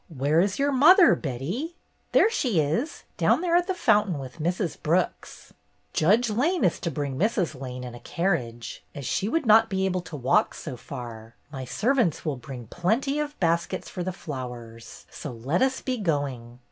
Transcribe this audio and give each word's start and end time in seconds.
"Where 0.09 0.39
is 0.39 0.57
your 0.57 0.71
mother, 0.71 1.13
Betty?" 1.13 1.75
"There 2.11 2.31
she 2.31 2.59
is, 2.59 3.03
down 3.17 3.41
there 3.41 3.55
at 3.55 3.67
the 3.67 3.75
fountain 3.75 4.17
with 4.17 4.39
Mrs. 4.39 4.81
Brooks." 4.81 5.53
"Judge 5.93 6.27
Lane 6.31 6.63
is 6.63 6.79
to 6.79 6.89
bring 6.89 7.19
Mrs. 7.19 7.61
Lane 7.61 7.83
in 7.83 7.93
a 7.93 7.99
carriage, 7.99 8.83
as 8.95 9.05
she 9.05 9.29
would 9.29 9.45
not 9.45 9.69
be 9.69 9.85
able 9.85 10.01
to 10.01 10.15
walk 10.15 10.55
so 10.55 10.75
far. 10.75 11.35
My 11.51 11.65
servants 11.65 12.25
will 12.25 12.37
bring 12.37 12.65
plenty 12.65 13.19
of 13.19 13.39
baskets 13.39 13.89
for 13.89 14.01
the 14.01 14.11
flowers. 14.11 15.05
So 15.11 15.29
let 15.31 15.61
us 15.61 15.81
be 15.81 15.97
going." 15.99 16.57